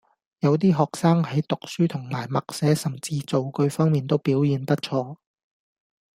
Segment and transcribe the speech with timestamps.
[0.39, 5.17] 有啲學生喺讀書同埋默寫甚至造句方面都表現不錯